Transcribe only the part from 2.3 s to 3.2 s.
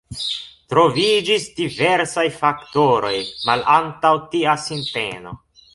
faktoroj